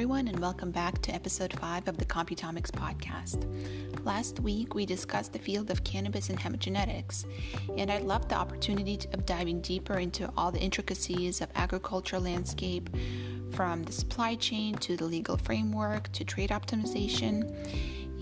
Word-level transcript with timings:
everyone, 0.00 0.28
and 0.28 0.38
welcome 0.38 0.70
back 0.70 0.98
to 1.02 1.14
episode 1.14 1.52
5 1.60 1.86
of 1.86 1.98
the 1.98 2.06
Computomics 2.06 2.70
podcast. 2.70 3.44
Last 4.02 4.40
week, 4.40 4.74
we 4.74 4.86
discussed 4.86 5.34
the 5.34 5.38
field 5.38 5.70
of 5.70 5.84
cannabis 5.84 6.30
and 6.30 6.40
hemp 6.40 6.58
genetics, 6.58 7.26
and 7.76 7.90
I 7.90 7.98
loved 7.98 8.30
the 8.30 8.36
opportunity 8.36 8.98
of 9.12 9.26
diving 9.26 9.60
deeper 9.60 9.98
into 9.98 10.32
all 10.38 10.50
the 10.52 10.58
intricacies 10.58 11.42
of 11.42 11.50
agricultural 11.54 12.22
landscape, 12.22 12.88
from 13.52 13.82
the 13.82 13.92
supply 13.92 14.36
chain 14.36 14.74
to 14.76 14.96
the 14.96 15.04
legal 15.04 15.36
framework 15.36 16.10
to 16.12 16.24
trade 16.24 16.48
optimization. 16.48 17.52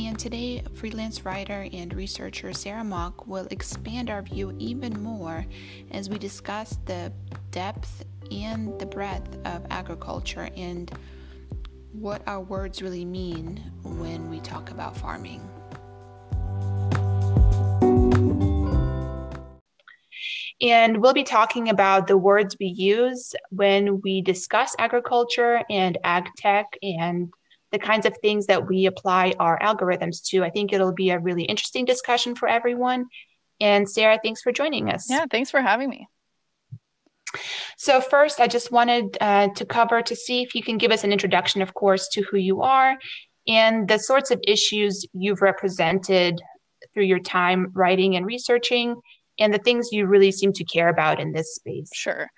And 0.00 0.18
today, 0.18 0.64
freelance 0.74 1.24
writer 1.24 1.68
and 1.72 1.94
researcher 1.94 2.52
Sarah 2.54 2.82
Mock 2.82 3.28
will 3.28 3.46
expand 3.52 4.10
our 4.10 4.22
view 4.22 4.52
even 4.58 5.00
more 5.00 5.46
as 5.92 6.10
we 6.10 6.18
discuss 6.18 6.76
the 6.86 7.12
depth 7.52 8.04
and 8.32 8.76
the 8.80 8.86
breadth 8.86 9.38
of 9.46 9.64
agriculture 9.70 10.48
and 10.56 10.90
what 12.00 12.22
our 12.26 12.40
words 12.40 12.82
really 12.82 13.04
mean 13.04 13.62
when 13.82 14.30
we 14.30 14.40
talk 14.40 14.70
about 14.70 14.96
farming. 14.96 15.48
And 20.60 20.98
we'll 20.98 21.14
be 21.14 21.22
talking 21.22 21.68
about 21.68 22.08
the 22.08 22.18
words 22.18 22.56
we 22.58 22.66
use 22.66 23.34
when 23.50 24.00
we 24.02 24.22
discuss 24.22 24.74
agriculture 24.78 25.62
and 25.70 25.98
ag 26.02 26.28
tech 26.36 26.66
and 26.82 27.32
the 27.70 27.78
kinds 27.78 28.06
of 28.06 28.16
things 28.18 28.46
that 28.46 28.66
we 28.66 28.86
apply 28.86 29.34
our 29.38 29.58
algorithms 29.60 30.22
to. 30.30 30.42
I 30.42 30.50
think 30.50 30.72
it'll 30.72 30.94
be 30.94 31.10
a 31.10 31.18
really 31.18 31.44
interesting 31.44 31.84
discussion 31.84 32.34
for 32.34 32.48
everyone. 32.48 33.06
And 33.60 33.88
Sarah, 33.88 34.18
thanks 34.22 34.42
for 34.42 34.50
joining 34.50 34.90
us. 34.90 35.08
Yeah, 35.08 35.26
thanks 35.30 35.50
for 35.50 35.60
having 35.60 35.90
me. 35.90 36.08
So, 37.76 38.00
first, 38.00 38.40
I 38.40 38.46
just 38.46 38.72
wanted 38.72 39.16
uh, 39.20 39.48
to 39.48 39.64
cover 39.64 40.02
to 40.02 40.16
see 40.16 40.42
if 40.42 40.54
you 40.54 40.62
can 40.62 40.78
give 40.78 40.90
us 40.90 41.04
an 41.04 41.12
introduction, 41.12 41.62
of 41.62 41.74
course, 41.74 42.08
to 42.12 42.22
who 42.22 42.38
you 42.38 42.62
are 42.62 42.96
and 43.46 43.88
the 43.88 43.98
sorts 43.98 44.30
of 44.30 44.40
issues 44.46 45.06
you've 45.12 45.40
represented 45.40 46.40
through 46.92 47.04
your 47.04 47.18
time 47.20 47.72
writing 47.74 48.14
and 48.16 48.26
researching, 48.26 48.96
and 49.38 49.52
the 49.52 49.58
things 49.58 49.88
you 49.90 50.06
really 50.06 50.32
seem 50.32 50.52
to 50.52 50.64
care 50.64 50.88
about 50.88 51.20
in 51.20 51.32
this 51.32 51.54
space. 51.54 51.90
Sure. 51.94 52.28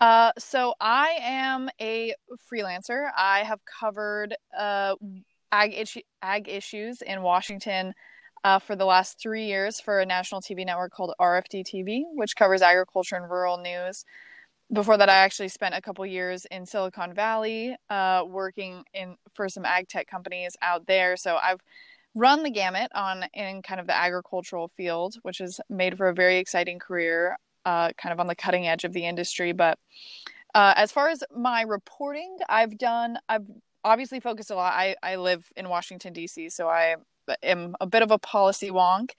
Uh, 0.00 0.32
so, 0.38 0.74
I 0.80 1.18
am 1.20 1.70
a 1.80 2.14
freelancer. 2.52 3.10
I 3.16 3.44
have 3.44 3.60
covered 3.80 4.34
uh, 4.56 4.96
ag, 5.52 5.86
ag 6.22 6.48
issues 6.48 7.02
in 7.02 7.22
Washington. 7.22 7.94
Uh, 8.44 8.58
for 8.58 8.74
the 8.74 8.84
last 8.84 9.20
three 9.20 9.46
years 9.46 9.80
for 9.80 10.00
a 10.00 10.06
national 10.06 10.40
TV 10.40 10.66
network 10.66 10.92
called 10.92 11.14
RFD 11.20 11.64
TV, 11.64 12.02
which 12.14 12.34
covers 12.34 12.60
agriculture 12.60 13.14
and 13.14 13.30
rural 13.30 13.56
news 13.56 14.04
before 14.72 14.96
that, 14.96 15.10
I 15.10 15.16
actually 15.16 15.48
spent 15.48 15.74
a 15.74 15.82
couple 15.82 16.04
years 16.06 16.46
in 16.46 16.64
Silicon 16.64 17.12
Valley, 17.12 17.76
uh, 17.90 18.24
working 18.26 18.84
in 18.94 19.16
for 19.34 19.48
some 19.48 19.66
ag 19.66 19.88
tech 19.88 20.06
companies 20.06 20.56
out 20.62 20.86
there. 20.86 21.16
So 21.16 21.36
I've 21.36 21.60
run 22.14 22.42
the 22.42 22.50
gamut 22.50 22.90
on 22.94 23.24
in 23.34 23.60
kind 23.62 23.80
of 23.80 23.86
the 23.86 23.94
agricultural 23.94 24.68
field, 24.76 25.16
which 25.22 25.38
has 25.38 25.60
made 25.68 25.96
for 25.98 26.08
a 26.08 26.14
very 26.14 26.38
exciting 26.38 26.78
career, 26.78 27.36
uh, 27.66 27.90
kind 27.98 28.12
of 28.12 28.20
on 28.20 28.26
the 28.26 28.34
cutting 28.34 28.66
edge 28.66 28.84
of 28.84 28.94
the 28.94 29.04
industry. 29.04 29.52
But 29.52 29.78
uh, 30.54 30.72
as 30.76 30.90
far 30.90 31.08
as 31.08 31.22
my 31.36 31.62
reporting, 31.62 32.38
I've 32.48 32.78
done, 32.78 33.18
I've 33.28 33.46
obviously 33.84 34.20
focused 34.20 34.50
a 34.50 34.54
lot. 34.54 34.72
I, 34.72 34.96
I 35.02 35.16
live 35.16 35.50
in 35.54 35.68
Washington, 35.68 36.14
D.C., 36.14 36.48
so 36.48 36.68
I 36.68 36.96
am 37.42 37.76
a 37.80 37.86
bit 37.86 38.02
of 38.02 38.10
a 38.10 38.18
policy 38.18 38.70
wonk 38.70 39.10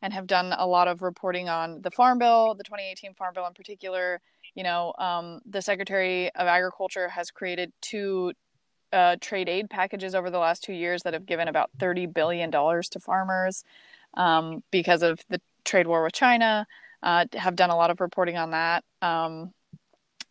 and 0.00 0.12
have 0.12 0.26
done 0.26 0.54
a 0.56 0.66
lot 0.66 0.88
of 0.88 1.02
reporting 1.02 1.48
on 1.48 1.82
the 1.82 1.90
Farm 1.90 2.18
Bill, 2.18 2.54
the 2.54 2.64
2018 2.64 3.14
Farm 3.14 3.34
Bill 3.34 3.46
in 3.46 3.54
particular 3.54 4.20
you 4.58 4.64
know, 4.64 4.92
um, 4.98 5.40
the 5.48 5.62
Secretary 5.62 6.34
of 6.34 6.48
Agriculture 6.48 7.08
has 7.08 7.30
created 7.30 7.72
two 7.80 8.32
uh, 8.92 9.14
trade 9.20 9.48
aid 9.48 9.70
packages 9.70 10.16
over 10.16 10.30
the 10.30 10.38
last 10.38 10.64
two 10.64 10.72
years 10.72 11.04
that 11.04 11.12
have 11.12 11.26
given 11.26 11.46
about 11.46 11.70
$30 11.78 12.12
billion 12.12 12.50
to 12.50 13.00
farmers 13.00 13.62
um, 14.14 14.64
because 14.72 15.02
of 15.02 15.20
the 15.28 15.40
trade 15.64 15.86
war 15.86 16.02
with 16.02 16.12
China. 16.12 16.66
Uh, 17.04 17.26
have 17.34 17.54
done 17.54 17.70
a 17.70 17.76
lot 17.76 17.90
of 17.90 18.00
reporting 18.00 18.36
on 18.36 18.50
that. 18.50 18.82
Um, 19.00 19.52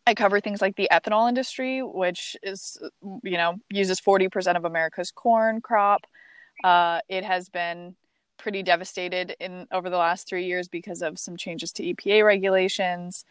I 0.06 0.12
cover 0.12 0.40
things 0.40 0.60
like 0.60 0.76
the 0.76 0.88
ethanol 0.92 1.26
industry, 1.26 1.82
which 1.82 2.36
is, 2.42 2.78
you 3.22 3.38
know, 3.38 3.54
uses 3.70 3.98
40% 3.98 4.56
of 4.56 4.66
America's 4.66 5.10
corn 5.10 5.62
crop. 5.62 6.06
Uh, 6.64 7.00
it 7.08 7.24
has 7.24 7.48
been 7.48 7.94
pretty 8.36 8.62
devastated 8.62 9.36
in 9.40 9.66
over 9.72 9.90
the 9.90 9.96
last 9.96 10.28
three 10.28 10.46
years 10.46 10.68
because 10.68 11.02
of 11.02 11.18
some 11.18 11.36
changes 11.36 11.72
to 11.72 11.82
EPA 11.82 12.24
regulations. 12.24 13.24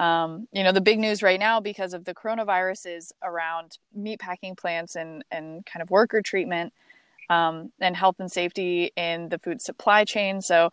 Um, 0.00 0.48
you 0.52 0.62
know, 0.62 0.72
the 0.72 0.80
big 0.80 0.98
news 0.98 1.22
right 1.22 1.38
now 1.38 1.60
because 1.60 1.92
of 1.92 2.04
the 2.04 2.14
coronavirus 2.14 2.96
is 2.96 3.12
around 3.22 3.78
meatpacking 3.96 4.56
plants 4.56 4.96
and, 4.96 5.24
and 5.30 5.66
kind 5.66 5.82
of 5.82 5.90
worker 5.90 6.22
treatment 6.22 6.72
um, 7.28 7.72
and 7.80 7.96
health 7.96 8.16
and 8.18 8.30
safety 8.30 8.92
in 8.96 9.28
the 9.28 9.38
food 9.38 9.60
supply 9.60 10.04
chain. 10.04 10.40
So, 10.40 10.70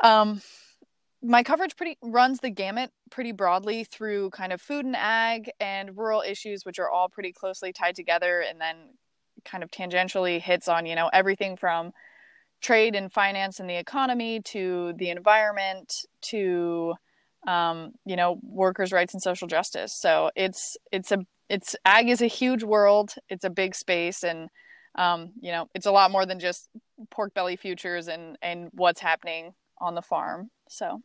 um, 0.00 0.40
my 1.22 1.42
coverage 1.42 1.76
pretty 1.76 1.98
runs 2.02 2.40
the 2.40 2.50
gamut 2.50 2.90
pretty 3.10 3.32
broadly 3.32 3.84
through 3.84 4.30
kind 4.30 4.52
of 4.52 4.60
food 4.60 4.84
and 4.84 4.94
ag 4.94 5.50
and 5.58 5.96
rural 5.96 6.22
issues, 6.22 6.64
which 6.64 6.78
are 6.78 6.90
all 6.90 7.08
pretty 7.08 7.32
closely 7.32 7.72
tied 7.72 7.96
together, 7.96 8.40
and 8.40 8.60
then 8.60 8.76
kind 9.46 9.64
of 9.64 9.70
tangentially 9.70 10.40
hits 10.40 10.68
on 10.68 10.84
you 10.84 10.94
know 10.94 11.08
everything 11.12 11.56
from 11.56 11.92
trade 12.60 12.94
and 12.94 13.12
finance 13.12 13.60
and 13.60 13.70
the 13.70 13.76
economy 13.76 14.40
to 14.42 14.92
the 14.98 15.10
environment 15.10 15.92
to 16.20 16.94
um, 17.46 17.92
you 18.04 18.16
know, 18.16 18.38
workers' 18.42 18.92
rights 18.92 19.14
and 19.14 19.22
social 19.22 19.48
justice. 19.48 19.92
So 19.92 20.30
it's 20.34 20.76
it's 20.90 21.12
a 21.12 21.18
it's 21.48 21.76
ag 21.84 22.08
is 22.08 22.20
a 22.20 22.26
huge 22.26 22.64
world. 22.64 23.14
It's 23.28 23.44
a 23.44 23.50
big 23.50 23.74
space, 23.74 24.24
and 24.24 24.48
um, 24.96 25.32
you 25.40 25.52
know, 25.52 25.68
it's 25.74 25.86
a 25.86 25.92
lot 25.92 26.10
more 26.10 26.26
than 26.26 26.40
just 26.40 26.68
pork 27.10 27.34
belly 27.34 27.56
futures 27.56 28.08
and 28.08 28.36
and 28.42 28.68
what's 28.72 29.00
happening 29.00 29.52
on 29.80 29.94
the 29.94 30.02
farm. 30.02 30.50
So. 30.68 31.00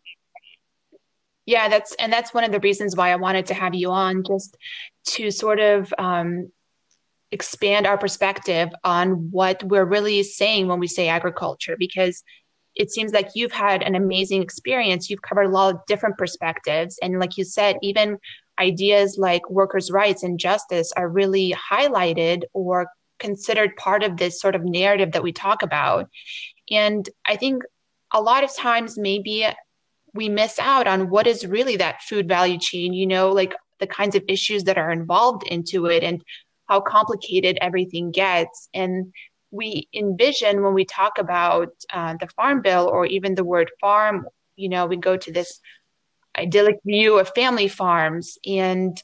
Yeah, 1.47 1.69
that's 1.69 1.96
and 1.96 2.13
that's 2.13 2.34
one 2.34 2.44
of 2.44 2.51
the 2.51 2.59
reasons 2.59 2.96
why 2.96 3.12
I 3.12 3.16
wanted 3.16 3.47
to 3.47 3.56
have 3.56 3.74
you 3.74 3.90
on, 3.90 4.24
just 4.24 4.56
to 5.07 5.31
sort 5.31 5.59
of 5.59 5.91
um, 5.97 6.51
expand 7.31 7.88
our 7.88 7.97
perspective 7.97 8.69
on 8.84 9.31
what 9.31 9.64
we're 9.64 9.86
really 9.86 10.24
saying 10.24 10.68
when 10.68 10.80
we 10.80 10.88
say 10.88 11.08
agriculture, 11.08 11.75
because 11.78 12.24
it 12.75 12.92
seems 12.92 13.12
like 13.12 13.30
you've 13.36 13.52
had 13.52 13.84
an 13.84 13.96
amazing 13.96 14.42
experience. 14.42 15.09
You've 15.09 15.22
covered 15.22 15.44
a 15.44 15.50
lot 15.50 15.75
of 15.75 15.81
different 15.88 16.18
perspectives. 16.18 16.97
And 17.02 17.19
like 17.19 17.38
you 17.38 17.44
said, 17.44 17.78
even 17.81 18.18
ideas 18.59 19.18
like 19.18 19.50
workers' 19.50 19.92
rights 19.92 20.24
and 20.24 20.40
justice 20.40 20.92
are 20.96 21.09
really 21.09 21.53
highlighted 21.72 22.44
or 22.53 22.88
considered 23.19 23.75
part 23.75 24.03
of 24.03 24.18
this 24.18 24.40
sort 24.40 24.56
of 24.56 24.63
narrative 24.63 25.12
that 25.12 25.24
we 25.24 25.31
talk 25.31 25.63
about. 25.63 26.09
And 26.69 27.08
I 27.25 27.36
think 27.36 27.63
a 28.13 28.22
lot 28.22 28.44
of 28.44 28.56
times 28.56 28.98
maybe 28.98 29.48
we 30.13 30.28
miss 30.28 30.59
out 30.59 30.88
on 30.88 31.09
what 31.09 31.28
is 31.28 31.46
really 31.46 31.78
that 31.78 32.02
food 32.02 32.28
value 32.28 32.58
chain, 32.58 32.94
you 32.94 33.08
know, 33.08 33.31
like 33.31 33.53
the 33.80 33.88
kinds 33.88 34.16
of 34.16 34.24
issues 34.28 34.66
that 34.66 34.78
are 34.78 34.92
involved 34.92 35.44
into 35.44 35.86
it 35.86 36.03
and 36.03 36.24
how 36.71 36.79
complicated 36.79 37.57
everything 37.59 38.11
gets. 38.11 38.69
And 38.73 39.11
we 39.51 39.89
envision 39.93 40.63
when 40.63 40.73
we 40.73 40.85
talk 40.85 41.17
about 41.17 41.73
uh, 41.91 42.15
the 42.17 42.27
farm 42.27 42.61
bill 42.61 42.87
or 42.87 43.05
even 43.05 43.35
the 43.35 43.43
word 43.43 43.69
farm, 43.81 44.25
you 44.55 44.69
know, 44.69 44.85
we 44.85 44.95
go 44.95 45.17
to 45.17 45.33
this 45.33 45.59
idyllic 46.37 46.77
view 46.85 47.19
of 47.19 47.29
family 47.35 47.67
farms. 47.67 48.37
And 48.47 48.95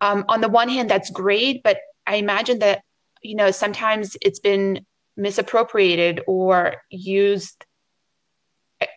um, 0.00 0.24
on 0.28 0.40
the 0.40 0.48
one 0.48 0.68
hand, 0.68 0.90
that's 0.90 1.10
great, 1.10 1.62
but 1.62 1.78
I 2.04 2.16
imagine 2.16 2.58
that, 2.58 2.82
you 3.22 3.36
know, 3.36 3.52
sometimes 3.52 4.16
it's 4.20 4.40
been 4.40 4.84
misappropriated 5.16 6.22
or 6.26 6.74
used 6.90 7.64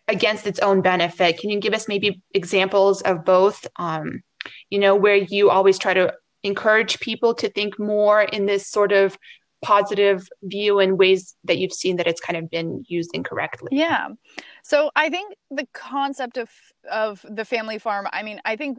against 0.08 0.48
its 0.48 0.60
own 0.60 0.82
benefit. 0.82 1.38
Can 1.38 1.52
you 1.52 1.60
give 1.60 1.76
us 1.76 1.88
maybe 1.88 2.24
examples 2.34 3.04
of 3.04 3.24
both, 3.24 3.68
um, 3.76 4.24
you 4.72 4.80
know, 4.80 4.96
where 4.96 5.18
you 5.18 5.52
always 5.52 5.78
try 5.78 5.94
to 5.94 6.16
encourage 6.46 7.00
people 7.00 7.34
to 7.36 7.50
think 7.50 7.78
more 7.80 8.22
in 8.22 8.46
this 8.46 8.68
sort 8.68 8.92
of 8.92 9.18
positive 9.62 10.28
view 10.44 10.80
and 10.80 11.00
ways 11.00 11.36
that 11.44 11.58
you've 11.58 11.74
seen 11.74 11.96
that 11.98 12.06
it's 12.06 12.22
kind 12.22 12.38
of 12.38 12.50
been 12.52 12.84
used 12.88 13.10
incorrectly. 13.14 13.70
Yeah. 13.72 14.10
So 14.64 14.92
i 14.96 15.10
think 15.10 15.36
the 15.50 15.68
concept 15.74 16.38
of 16.38 16.50
of 16.90 17.26
the 17.28 17.46
family 17.46 17.80
farm 17.80 18.08
i 18.14 18.22
mean 18.24 18.40
i 18.46 18.56
think 18.56 18.78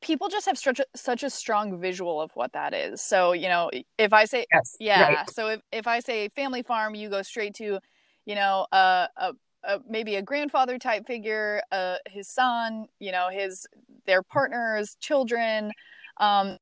people 0.00 0.28
just 0.28 0.46
have 0.46 0.58
such 0.58 0.78
a, 0.78 0.84
such 0.94 1.22
a 1.22 1.30
strong 1.30 1.80
visual 1.80 2.20
of 2.20 2.30
what 2.34 2.52
that 2.52 2.72
is. 2.74 3.00
So 3.00 3.32
you 3.32 3.48
know 3.48 3.70
if 3.96 4.12
i 4.12 4.24
say 4.24 4.46
yes, 4.52 4.76
yeah 4.78 5.02
right. 5.02 5.30
so 5.30 5.48
if, 5.48 5.60
if 5.72 5.86
i 5.86 6.00
say 6.00 6.28
family 6.28 6.62
farm 6.62 6.94
you 6.94 7.08
go 7.08 7.22
straight 7.22 7.54
to 7.54 7.78
you 8.26 8.34
know 8.34 8.66
a, 8.72 9.08
a, 9.16 9.32
a 9.64 9.80
maybe 9.88 10.16
a 10.16 10.22
grandfather 10.22 10.78
type 10.78 11.06
figure 11.06 11.62
uh, 11.72 11.96
his 12.06 12.28
son 12.28 12.86
you 12.98 13.12
know 13.12 13.28
his 13.30 13.66
their 14.06 14.22
partners 14.22 14.96
children 15.00 15.72
um, 16.18 16.58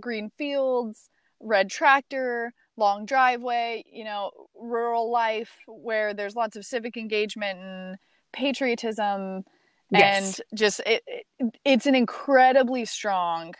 green 0.00 0.30
fields, 0.36 1.08
red 1.40 1.70
tractor, 1.70 2.52
long 2.76 3.06
driveway, 3.06 3.84
you 3.90 4.04
know, 4.04 4.30
rural 4.54 5.10
life 5.10 5.52
where 5.66 6.14
there's 6.14 6.34
lots 6.34 6.56
of 6.56 6.64
civic 6.64 6.96
engagement 6.96 7.58
and 7.58 7.96
patriotism 8.32 9.44
yes. 9.90 10.40
and 10.50 10.58
just 10.58 10.80
it, 10.86 11.02
it, 11.06 11.54
it's 11.64 11.86
an 11.86 11.94
incredibly 11.94 12.84
strong 12.84 13.54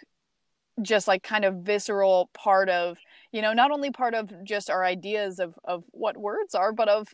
just 0.82 1.06
like 1.06 1.22
kind 1.22 1.44
of 1.44 1.54
visceral 1.58 2.28
part 2.34 2.68
of 2.68 2.98
you 3.30 3.40
know 3.40 3.52
not 3.52 3.70
only 3.70 3.92
part 3.92 4.12
of 4.12 4.32
just 4.42 4.68
our 4.68 4.84
ideas 4.84 5.38
of 5.38 5.56
of 5.64 5.84
what 5.92 6.16
words 6.16 6.54
are 6.54 6.72
but 6.72 6.88
of 6.88 7.06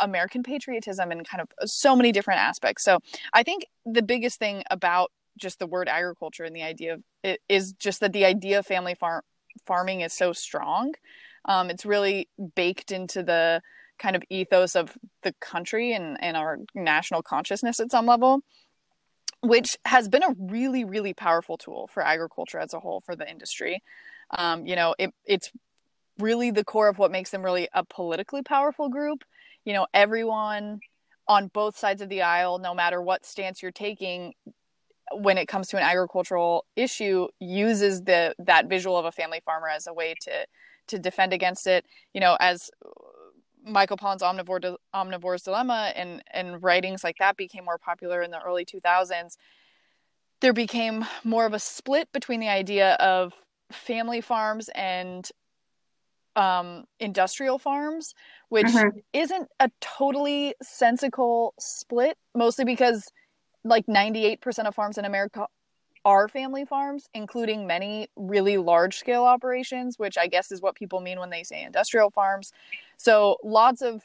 american 0.00 0.42
patriotism 0.42 1.12
and 1.12 1.28
kind 1.28 1.40
of 1.40 1.70
so 1.70 1.94
many 1.94 2.10
different 2.10 2.40
aspects 2.40 2.82
so 2.82 2.98
i 3.32 3.44
think 3.44 3.66
the 3.86 4.02
biggest 4.02 4.40
thing 4.40 4.64
about 4.70 5.12
just 5.36 5.58
the 5.58 5.66
word 5.66 5.88
agriculture 5.88 6.44
and 6.44 6.54
the 6.54 6.62
idea 6.62 6.94
of 6.94 7.02
it 7.22 7.40
is 7.48 7.72
just 7.72 8.00
that 8.00 8.12
the 8.12 8.24
idea 8.24 8.58
of 8.58 8.66
family 8.66 8.94
farm 8.94 9.22
farming 9.66 10.00
is 10.00 10.12
so 10.12 10.32
strong. 10.32 10.94
Um, 11.44 11.70
it's 11.70 11.86
really 11.86 12.28
baked 12.54 12.90
into 12.90 13.22
the 13.22 13.62
kind 13.98 14.16
of 14.16 14.22
ethos 14.28 14.74
of 14.74 14.96
the 15.22 15.32
country 15.40 15.92
and, 15.92 16.16
and 16.20 16.36
our 16.36 16.58
national 16.74 17.22
consciousness 17.22 17.78
at 17.78 17.90
some 17.90 18.06
level 18.06 18.42
which 19.44 19.76
has 19.84 20.08
been 20.08 20.22
a 20.22 20.34
really 20.38 20.84
really 20.84 21.12
powerful 21.12 21.58
tool 21.58 21.86
for 21.92 22.04
agriculture 22.04 22.58
as 22.58 22.72
a 22.72 22.80
whole 22.80 23.00
for 23.00 23.14
the 23.14 23.28
industry. 23.30 23.82
Um, 24.30 24.66
you 24.66 24.74
know 24.74 24.94
it, 24.98 25.10
it's 25.24 25.50
really 26.18 26.50
the 26.50 26.64
core 26.64 26.88
of 26.88 26.98
what 26.98 27.12
makes 27.12 27.30
them 27.30 27.42
really 27.42 27.68
a 27.74 27.84
politically 27.84 28.42
powerful 28.42 28.88
group. 28.88 29.22
You 29.64 29.74
know 29.74 29.86
everyone 29.92 30.80
on 31.28 31.48
both 31.48 31.76
sides 31.76 32.02
of 32.02 32.08
the 32.08 32.22
aisle 32.22 32.58
no 32.58 32.74
matter 32.74 33.00
what 33.00 33.24
stance 33.24 33.62
you're 33.62 33.70
taking 33.70 34.32
when 35.12 35.38
it 35.38 35.46
comes 35.46 35.68
to 35.68 35.76
an 35.76 35.82
agricultural 35.82 36.64
issue 36.76 37.28
uses 37.40 38.02
the 38.02 38.34
that 38.38 38.68
visual 38.68 38.96
of 38.96 39.04
a 39.04 39.12
family 39.12 39.40
farmer 39.44 39.68
as 39.68 39.86
a 39.86 39.92
way 39.92 40.14
to 40.20 40.46
to 40.86 40.98
defend 40.98 41.32
against 41.32 41.66
it 41.66 41.84
you 42.12 42.20
know 42.20 42.36
as 42.40 42.70
Michael 43.66 43.96
Pollan's 43.96 44.22
Omnivore 44.22 44.76
Omnivore's 44.94 45.42
Dilemma 45.42 45.92
and 45.96 46.22
and 46.30 46.62
writings 46.62 47.02
like 47.02 47.16
that 47.18 47.36
became 47.36 47.64
more 47.64 47.78
popular 47.78 48.22
in 48.22 48.30
the 48.30 48.40
early 48.40 48.64
2000s, 48.64 49.36
there 50.40 50.52
became 50.52 51.04
more 51.24 51.46
of 51.46 51.54
a 51.54 51.58
split 51.58 52.12
between 52.12 52.40
the 52.40 52.48
idea 52.48 52.94
of 52.94 53.32
family 53.72 54.20
farms 54.20 54.68
and 54.74 55.30
um, 56.36 56.84
industrial 57.00 57.58
farms, 57.58 58.14
which 58.48 58.66
mm-hmm. 58.66 58.98
isn't 59.12 59.48
a 59.60 59.70
totally 59.80 60.54
sensical 60.62 61.54
split, 61.58 62.18
mostly 62.34 62.64
because 62.64 63.10
like 63.64 63.86
98% 63.86 64.66
of 64.66 64.74
farms 64.74 64.98
in 64.98 65.04
America 65.04 65.46
are 66.04 66.28
family 66.28 66.64
farms, 66.64 67.08
including 67.14 67.66
many 67.66 68.08
really 68.14 68.58
large 68.58 68.98
scale 68.98 69.24
operations, 69.24 69.98
which 69.98 70.18
I 70.18 70.26
guess 70.26 70.52
is 70.52 70.60
what 70.60 70.74
people 70.74 71.00
mean 71.00 71.18
when 71.18 71.30
they 71.30 71.42
say 71.42 71.62
industrial 71.62 72.10
farms. 72.10 72.52
So 72.98 73.38
lots 73.42 73.80
of, 73.80 74.02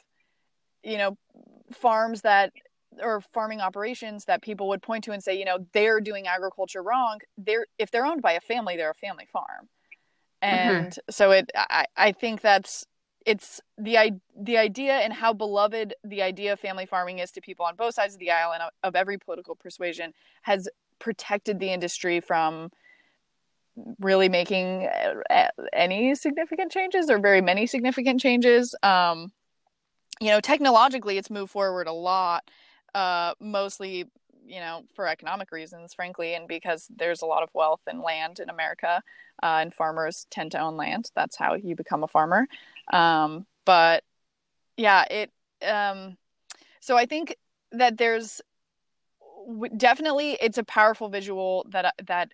you 0.82 0.96
know, 0.96 1.18
farms 1.72 2.22
that 2.22 2.52
or 3.02 3.20
farming 3.32 3.60
operations 3.60 4.24
that 4.24 4.42
people 4.42 4.68
would 4.68 4.82
point 4.82 5.04
to 5.04 5.12
and 5.12 5.22
say, 5.22 5.38
you 5.38 5.44
know, 5.44 5.58
they're 5.72 6.00
doing 6.00 6.26
agriculture 6.26 6.82
wrong. 6.82 7.18
They're 7.36 7.66
if 7.78 7.90
they're 7.90 8.06
owned 8.06 8.22
by 8.22 8.32
a 8.32 8.40
family, 8.40 8.76
they're 8.76 8.90
a 8.90 8.94
family 8.94 9.26
farm. 9.30 9.68
Mm-hmm. 10.42 10.56
And 10.56 10.86
mm-hmm. 10.86 11.10
so 11.10 11.32
it 11.32 11.50
I, 11.54 11.84
I 11.96 12.12
think 12.12 12.40
that's 12.40 12.86
it's 13.26 13.60
the 13.76 14.18
the 14.38 14.56
idea 14.56 14.94
and 14.94 15.12
how 15.12 15.32
beloved 15.32 15.94
the 16.04 16.22
idea 16.22 16.52
of 16.52 16.60
family 16.60 16.86
farming 16.86 17.18
is 17.18 17.30
to 17.32 17.40
people 17.40 17.66
on 17.66 17.76
both 17.76 17.94
sides 17.94 18.14
of 18.14 18.20
the 18.20 18.30
aisle 18.30 18.52
and 18.52 18.62
of 18.82 18.96
every 18.96 19.18
political 19.18 19.54
persuasion 19.54 20.12
has 20.42 20.68
protected 20.98 21.58
the 21.58 21.72
industry 21.72 22.20
from 22.20 22.70
really 24.00 24.28
making 24.28 24.88
uh, 25.30 25.48
any 25.72 26.14
significant 26.14 26.72
changes 26.72 27.10
or 27.10 27.18
very 27.18 27.40
many 27.40 27.66
significant 27.66 28.20
changes. 28.20 28.74
Um, 28.82 29.32
you 30.20 30.28
know, 30.28 30.40
technologically, 30.40 31.16
it's 31.18 31.30
moved 31.30 31.50
forward 31.50 31.86
a 31.86 31.92
lot, 31.92 32.44
uh, 32.94 33.34
mostly, 33.40 34.06
you 34.46 34.60
know, 34.60 34.84
for 34.94 35.06
economic 35.06 35.50
reasons, 35.50 35.94
frankly, 35.94 36.34
and 36.34 36.46
because 36.46 36.88
there's 36.94 37.22
a 37.22 37.26
lot 37.26 37.42
of 37.42 37.48
wealth 37.54 37.80
and 37.86 38.00
land 38.00 38.38
in 38.38 38.50
America, 38.50 39.02
uh, 39.42 39.58
and 39.60 39.72
farmers 39.72 40.26
tend 40.30 40.52
to 40.52 40.58
own 40.58 40.76
land. 40.76 41.10
That's 41.14 41.36
how 41.36 41.54
you 41.54 41.74
become 41.74 42.02
a 42.02 42.08
farmer. 42.08 42.46
Um, 42.92 43.46
but 43.64 44.04
yeah, 44.76 45.04
it. 45.10 45.30
Um, 45.66 46.16
so 46.80 46.96
I 46.96 47.06
think 47.06 47.36
that 47.72 47.98
there's 47.98 48.40
definitely 49.76 50.38
it's 50.40 50.58
a 50.58 50.64
powerful 50.64 51.08
visual 51.08 51.66
that 51.70 51.94
that 52.06 52.30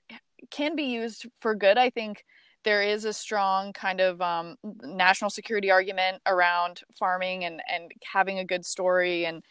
can 0.50 0.76
be 0.76 0.84
used 0.84 1.26
for 1.40 1.54
good. 1.54 1.78
I 1.78 1.90
think 1.90 2.24
there 2.64 2.82
is 2.82 3.04
a 3.04 3.12
strong 3.12 3.72
kind 3.72 4.00
of 4.00 4.20
um, 4.20 4.56
national 4.82 5.30
security 5.30 5.70
argument 5.70 6.20
around 6.26 6.82
farming 6.98 7.44
and 7.44 7.60
and 7.72 7.92
having 8.12 8.38
a 8.38 8.44
good 8.44 8.64
story 8.64 9.26
and 9.26 9.44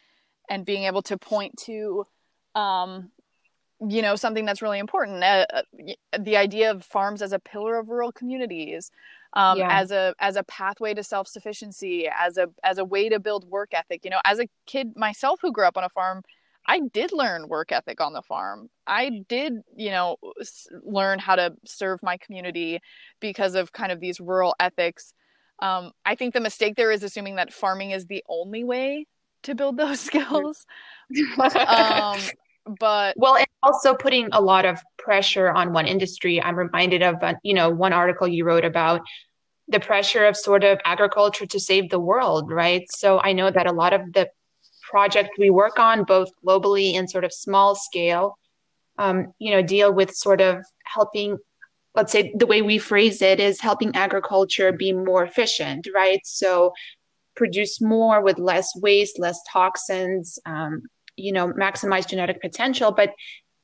and 0.50 0.66
being 0.66 0.84
able 0.84 1.02
to 1.04 1.18
point 1.18 1.57
to 1.57 2.06
um, 2.56 3.12
you 3.88 4.02
know 4.02 4.16
something 4.16 4.46
that's 4.46 4.62
really 4.62 4.80
important 4.80 5.24
uh, 5.24 5.46
uh 5.54 5.62
the 6.19 6.38
idea 6.38 6.72
of 6.72 6.84
farms 6.84 7.22
as 7.22 7.34
a 7.34 7.40
pillar 7.40 7.78
of 7.78 7.90
rural 7.90 8.12
communities 8.12 8.92
um, 9.36 9.58
yeah. 9.58 9.68
as 9.70 9.92
a 9.92 10.14
as 10.20 10.36
a 10.36 10.44
pathway 10.44 10.94
to 10.94 11.04
self 11.04 11.28
sufficiency 11.28 12.08
as 12.08 12.38
a 12.38 12.48
as 12.64 12.78
a 12.78 12.86
way 12.86 13.10
to 13.10 13.20
build 13.20 13.46
work 13.50 13.70
ethic 13.74 14.02
you 14.04 14.10
know 14.10 14.20
as 14.26 14.40
a 14.40 14.48
kid 14.66 14.94
myself 14.96 15.40
who 15.42 15.52
grew 15.52 15.66
up 15.66 15.78
on 15.78 15.84
a 15.84 15.90
farm 15.90 16.22
I 16.68 16.80
did 16.80 17.12
learn 17.14 17.48
work 17.48 17.72
ethic 17.72 18.02
on 18.02 18.14
the 18.14 18.22
farm. 18.22 18.70
I 18.88 19.24
did, 19.28 19.54
you 19.76 19.92
know, 19.92 20.18
learn 20.84 21.20
how 21.20 21.36
to 21.36 21.54
serve 21.66 22.02
my 22.02 22.18
community 22.18 22.80
because 23.20 23.56
of 23.56 23.72
kind 23.72 23.92
of 23.92 24.00
these 24.00 24.20
rural 24.20 24.56
ethics. 24.60 25.14
Um, 25.60 25.92
I 26.06 26.16
think 26.16 26.34
the 26.34 26.40
mistake 26.40 26.76
there 26.76 26.92
is 26.92 27.04
assuming 27.04 27.36
that 27.36 27.54
farming 27.54 27.92
is 27.92 28.08
the 28.08 28.24
only 28.28 28.64
way 28.64 29.06
to 29.44 29.56
build 29.56 29.78
those 29.78 30.00
skills. 30.10 30.66
um, 31.40 32.20
but 32.80 33.16
well, 33.18 33.36
and 33.36 33.48
also 33.64 33.94
putting 33.94 34.30
a 34.32 34.42
lot 34.42 34.66
of 34.66 34.82
pressure 34.98 35.52
on 35.52 35.74
one 35.74 35.88
industry. 35.88 36.42
I'm 36.42 36.58
reminded 36.58 37.04
of, 37.04 37.16
uh, 37.22 37.36
you 37.44 37.54
know, 37.54 37.70
one 37.70 37.94
article 37.94 38.28
you 38.28 38.46
wrote 38.46 38.66
about 38.66 39.02
the 39.68 39.80
pressure 39.80 40.26
of 40.26 40.38
sort 40.38 40.64
of 40.64 40.80
agriculture 40.86 41.46
to 41.46 41.60
save 41.60 41.90
the 41.90 42.00
world, 42.00 42.52
right? 42.52 42.84
So 42.92 43.20
I 43.20 43.34
know 43.34 43.50
that 43.50 43.68
a 43.68 43.72
lot 43.72 43.94
of 43.94 44.14
the 44.14 44.30
project 44.90 45.32
we 45.40 45.50
work 45.50 45.80
on, 45.80 46.04
both 46.04 46.30
globally 46.46 46.96
and 46.96 47.10
sort 47.10 47.24
of 47.24 47.34
small 47.34 47.76
scale, 47.76 48.38
um, 48.98 49.34
you 49.40 49.52
know, 49.52 49.62
deal 49.62 49.92
with 49.94 50.16
sort 50.16 50.42
of 50.42 50.64
helping. 50.86 51.38
Let's 51.96 52.12
say 52.12 52.34
the 52.36 52.46
way 52.46 52.62
we 52.62 52.78
phrase 52.78 53.22
it 53.22 53.40
is 53.40 53.62
helping 53.62 53.96
agriculture 53.96 54.72
be 54.72 54.92
more 54.92 55.24
efficient, 55.24 55.88
right? 55.96 56.20
So 56.26 56.74
produce 57.36 57.82
more 57.82 58.22
with 58.22 58.38
less 58.38 58.70
waste, 58.76 59.18
less 59.20 59.40
toxins, 59.52 60.38
um, 60.46 60.84
you 61.18 61.32
know, 61.32 61.48
maximize 61.48 62.08
genetic 62.08 62.42
potential. 62.42 62.92
But 62.92 63.12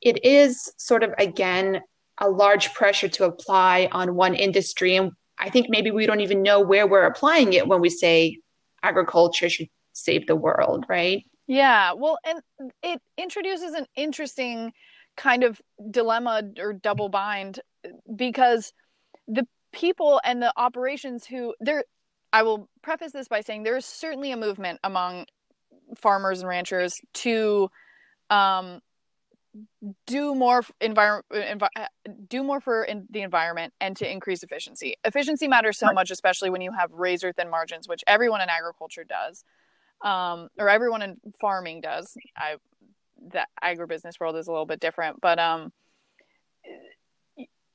it 0.00 0.24
is 0.24 0.72
sort 0.76 1.02
of 1.02 1.12
again 1.18 1.80
a 2.18 2.28
large 2.28 2.72
pressure 2.74 3.08
to 3.08 3.24
apply 3.24 3.88
on 3.92 4.14
one 4.14 4.34
industry, 4.34 4.96
and 4.96 5.12
I 5.38 5.50
think 5.50 5.68
maybe 5.68 5.90
we 5.90 6.06
don't 6.06 6.20
even 6.20 6.42
know 6.42 6.60
where 6.60 6.86
we're 6.86 7.06
applying 7.06 7.52
it 7.52 7.66
when 7.66 7.80
we 7.80 7.90
say 7.90 8.38
agriculture 8.82 9.48
should 9.48 9.68
save 9.92 10.26
the 10.26 10.36
world, 10.36 10.84
right? 10.88 11.24
Yeah. 11.46 11.92
Well, 11.92 12.18
and 12.24 12.40
it 12.82 13.00
introduces 13.18 13.72
an 13.74 13.86
interesting 13.96 14.72
kind 15.16 15.44
of 15.44 15.60
dilemma 15.90 16.42
or 16.58 16.72
double 16.72 17.08
bind 17.08 17.60
because 18.14 18.72
the 19.28 19.46
people 19.72 20.20
and 20.24 20.42
the 20.42 20.52
operations 20.56 21.26
who 21.26 21.54
there 21.60 21.84
I 22.32 22.42
will 22.42 22.68
preface 22.82 23.12
this 23.12 23.28
by 23.28 23.42
saying 23.42 23.62
there 23.62 23.76
is 23.76 23.84
certainly 23.84 24.32
a 24.32 24.36
movement 24.36 24.80
among 24.82 25.26
farmers 25.96 26.40
and 26.40 26.48
ranchers 26.48 27.00
to 27.14 27.70
um, 28.30 28.80
do 30.06 30.34
more 30.34 30.64
environment 30.80 31.26
envi- 31.32 31.86
do 32.28 32.42
more 32.42 32.60
for 32.60 32.84
in 32.84 33.06
the 33.10 33.20
environment 33.20 33.72
and 33.80 33.96
to 33.96 34.10
increase 34.10 34.42
efficiency. 34.42 34.94
Efficiency 35.04 35.46
matters 35.46 35.78
so 35.78 35.92
much 35.92 36.10
especially 36.10 36.48
when 36.48 36.62
you 36.62 36.72
have 36.72 36.90
razor 36.92 37.32
thin 37.32 37.50
margins 37.50 37.86
which 37.86 38.02
everyone 38.06 38.40
in 38.40 38.48
agriculture 38.48 39.04
does 39.04 39.44
um, 40.02 40.48
or 40.58 40.68
everyone 40.68 41.02
in 41.02 41.16
farming 41.40 41.80
does. 41.80 42.16
I 42.36 42.56
the 43.30 43.46
agribusiness 43.62 44.18
world 44.18 44.36
is 44.36 44.48
a 44.48 44.50
little 44.50 44.66
bit 44.66 44.80
different, 44.80 45.20
but 45.20 45.38
um, 45.38 45.72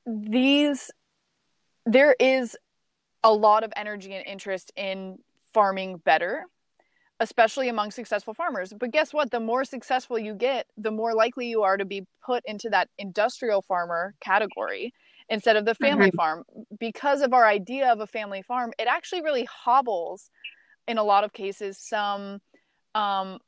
these 0.06 0.90
there 1.86 2.14
is 2.18 2.56
a 3.24 3.32
lot 3.32 3.64
of 3.64 3.72
energy 3.76 4.12
and 4.14 4.26
interest 4.26 4.72
in 4.76 5.18
farming 5.54 5.98
better 5.98 6.44
especially 7.20 7.68
among 7.68 7.90
successful 7.90 8.34
farmers. 8.34 8.72
But 8.78 8.92
guess 8.92 9.12
what? 9.12 9.30
The 9.30 9.40
more 9.40 9.64
successful 9.64 10.18
you 10.18 10.34
get, 10.34 10.66
the 10.76 10.90
more 10.90 11.14
likely 11.14 11.48
you 11.48 11.62
are 11.62 11.76
to 11.76 11.84
be 11.84 12.06
put 12.24 12.42
into 12.46 12.68
that 12.70 12.88
industrial 12.98 13.62
farmer 13.62 14.14
category 14.20 14.92
instead 15.28 15.56
of 15.56 15.64
the 15.64 15.74
family 15.74 16.08
mm-hmm. 16.08 16.16
farm. 16.16 16.44
Because 16.78 17.22
of 17.22 17.32
our 17.32 17.46
idea 17.46 17.92
of 17.92 18.00
a 18.00 18.06
family 18.06 18.42
farm, 18.42 18.72
it 18.78 18.86
actually 18.88 19.22
really 19.22 19.44
hobbles 19.44 20.30
in 20.86 20.98
a 20.98 21.04
lot 21.04 21.24
of 21.24 21.32
cases 21.32 21.78
some 21.78 22.40
um, 22.94 23.38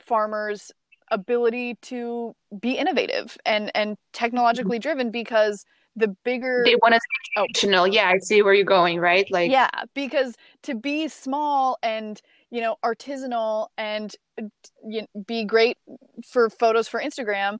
farmers 0.00 0.72
ability 1.10 1.76
to 1.82 2.34
be 2.58 2.72
innovative 2.72 3.36
and 3.46 3.70
and 3.76 3.96
technologically 4.12 4.78
driven 4.80 5.12
because 5.12 5.64
the 5.96 6.08
bigger 6.24 6.62
they 6.64 6.76
want 6.76 6.94
to 6.94 7.00
oh. 7.36 7.46
traditional 7.52 7.86
yeah 7.86 8.08
i 8.08 8.18
see 8.18 8.42
where 8.42 8.54
you're 8.54 8.64
going 8.64 9.00
right 9.00 9.30
like 9.30 9.50
yeah 9.50 9.68
because 9.94 10.34
to 10.62 10.74
be 10.74 11.08
small 11.08 11.78
and 11.82 12.20
you 12.50 12.60
know 12.60 12.76
artisanal 12.84 13.68
and 13.78 14.14
uh, 14.38 14.44
you 14.86 15.00
know, 15.02 15.24
be 15.26 15.44
great 15.44 15.78
for 16.22 16.50
photos 16.50 16.86
for 16.86 17.00
instagram 17.00 17.58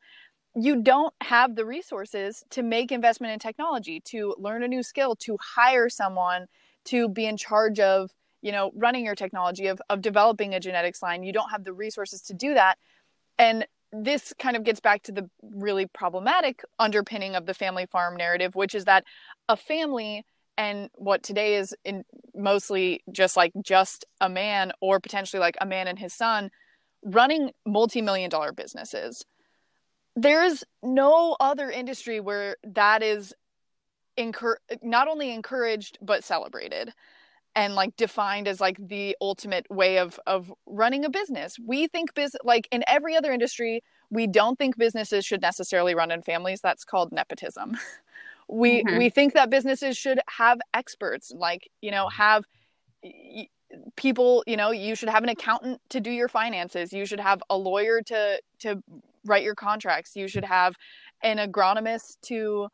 you 0.57 0.83
don't 0.83 1.13
have 1.21 1.55
the 1.55 1.67
resources 1.67 2.43
to 2.51 2.63
make 2.63 2.91
investment 2.91 3.33
in 3.33 3.39
technology, 3.39 4.01
to 4.01 4.35
learn 4.39 4.63
a 4.63 4.69
new 4.69 4.83
skill, 4.83 5.15
to 5.17 5.37
hire 5.55 5.91
someone 5.91 6.47
to 6.87 7.09
be 7.11 7.27
in 7.27 7.37
charge 7.37 7.79
of, 7.79 8.11
you 8.41 8.53
know, 8.53 8.73
running 8.75 9.05
your 9.05 9.15
technology, 9.15 9.67
of, 9.67 9.81
of 9.91 10.01
developing 10.01 10.55
a 10.55 10.61
genetics 10.61 11.03
line. 11.03 11.23
You 11.23 11.33
don't 11.33 11.51
have 11.51 11.65
the 11.65 11.75
resources 11.75 12.23
to 12.23 12.35
do 12.35 12.55
that. 12.55 12.79
And 13.39 13.67
this 13.93 14.35
kind 14.39 14.57
of 14.57 14.65
gets 14.65 14.81
back 14.81 15.03
to 15.05 15.13
the 15.13 15.29
really 15.43 15.87
problematic 15.87 16.63
underpinning 16.79 17.35
of 17.35 17.47
the 17.47 17.55
family 17.55 17.87
farm 17.87 18.17
narrative, 18.17 18.55
which 18.55 18.75
is 18.75 18.85
that 18.85 19.05
a 19.49 19.57
family 19.57 20.25
and 20.59 20.91
what 20.95 21.23
today 21.23 21.57
is 21.57 21.75
in 21.85 22.05
mostly 22.35 23.03
just 23.13 23.37
like 23.37 23.53
just 23.63 24.05
a 24.21 24.29
man 24.29 24.73
or 24.81 25.01
potentially 25.01 25.41
like 25.41 25.57
a 25.61 25.67
man 25.67 25.87
and 25.87 25.99
his 25.99 26.15
son 26.15 26.51
running 27.05 27.51
multi-million 27.67 28.31
dollar 28.31 28.53
businesses. 28.53 29.25
There's 30.15 30.65
no 30.83 31.37
other 31.41 31.71
industry 31.71 32.21
where 32.21 32.57
that 32.65 33.03
is 33.03 33.35
incur- 34.17 34.59
not 34.83 35.09
only 35.09 35.33
encouraged 35.33 35.99
but 36.01 36.25
celebrated 36.25 36.93
and 37.57 37.75
like 37.75 37.97
defined 37.97 38.47
as 38.47 38.61
like 38.61 38.77
the 38.87 39.17
ultimate 39.21 39.67
way 39.71 39.99
of 39.99 40.21
of 40.27 40.53
running 40.67 41.05
a 41.05 41.11
business. 41.11 41.59
We 41.59 41.89
think 41.89 42.15
business 42.15 42.41
like 42.45 42.69
in 42.71 42.85
every 42.87 43.17
other 43.17 43.33
industry, 43.33 43.83
we 44.11 44.27
don't 44.27 44.57
think 44.59 44.77
businesses 44.77 45.25
should 45.25 45.41
necessarily 45.41 45.95
run 45.95 46.11
in 46.13 46.23
families. 46.23 46.61
That's 46.61 46.85
called 46.85 47.11
nepotism. 47.11 47.77
we 48.49 48.85
mm-hmm. 48.85 48.99
we 48.99 49.09
think 49.09 49.33
that 49.33 49.51
businesses 49.51 49.97
should 49.97 50.21
have 50.29 50.61
experts, 50.75 51.33
like 51.35 51.69
you 51.81 51.91
know, 51.91 52.09
have 52.09 52.45
people. 53.97 54.45
You 54.47 54.59
know, 54.59 54.71
you 54.71 54.95
should 54.95 55.09
have 55.09 55.25
an 55.25 55.31
accountant 55.31 55.81
to 55.89 56.01
do 56.01 56.11
your 56.11 56.29
finances. 56.29 56.93
You 56.93 57.07
should 57.07 57.21
have 57.21 57.43
a 57.49 57.57
lawyer 57.57 58.03
to 58.03 58.41
to 58.61 58.83
write 59.25 59.43
your 59.43 59.55
contracts. 59.55 60.15
You 60.15 60.29
should 60.29 60.45
have 60.45 60.75
an 61.23 61.39
agronomist 61.39 62.19
to 62.25 62.69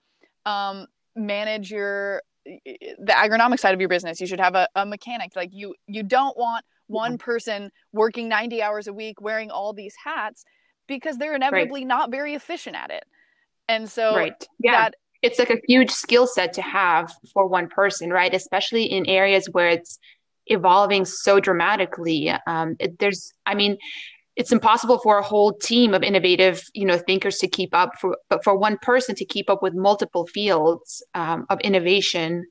um, 0.44 0.86
manage 1.14 1.70
your 1.70 2.20
the 2.44 3.12
agronomic 3.12 3.60
side 3.60 3.74
of 3.74 3.80
your 3.80 3.88
business. 3.88 4.20
You 4.20 4.26
should 4.26 4.40
have 4.40 4.54
a, 4.54 4.68
a 4.74 4.86
mechanic. 4.86 5.32
Like 5.36 5.50
you 5.52 5.74
you 5.86 6.02
don't 6.02 6.36
want 6.36 6.64
one 6.86 7.18
person 7.18 7.70
working 7.92 8.28
90 8.28 8.62
hours 8.62 8.86
a 8.86 8.92
week 8.92 9.20
wearing 9.20 9.50
all 9.50 9.72
these 9.72 9.94
hats 10.02 10.44
because 10.86 11.16
they're 11.16 11.34
inevitably 11.34 11.80
right. 11.80 11.86
not 11.86 12.10
very 12.10 12.34
efficient 12.34 12.76
at 12.76 12.90
it. 12.90 13.04
And 13.68 13.88
so 13.90 14.14
right. 14.14 14.46
yeah. 14.58 14.72
That, 14.72 14.94
it's 15.22 15.38
like 15.38 15.50
a 15.50 15.60
huge 15.68 15.90
skill 15.90 16.26
set 16.26 16.52
to 16.54 16.62
have 16.62 17.12
for 17.32 17.46
one 17.46 17.68
person, 17.68 18.10
right? 18.10 18.34
Especially 18.34 18.84
in 18.84 19.06
areas 19.06 19.48
where 19.52 19.68
it's 19.68 19.98
evolving 20.46 21.04
so 21.04 21.38
dramatically. 21.38 22.32
Um, 22.46 22.74
it, 22.80 22.98
there's, 22.98 23.32
I 23.46 23.54
mean, 23.54 23.78
it's 24.42 24.50
impossible 24.50 24.98
for 24.98 25.18
a 25.18 25.22
whole 25.22 25.52
team 25.52 25.94
of 25.94 26.02
innovative 26.02 26.64
you 26.74 26.84
know 26.84 26.98
thinkers 26.98 27.38
to 27.38 27.46
keep 27.46 27.72
up 27.72 27.92
for 28.00 28.18
but 28.28 28.42
for 28.42 28.56
one 28.56 28.76
person 28.78 29.14
to 29.14 29.24
keep 29.24 29.48
up 29.48 29.62
with 29.62 29.72
multiple 29.72 30.26
fields 30.26 31.02
um, 31.14 31.46
of 31.48 31.60
innovation 31.60 32.44